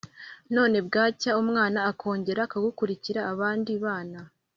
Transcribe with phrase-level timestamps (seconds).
[0.55, 4.19] Noneho bwacya umwana akongera agakurikira abandi bana.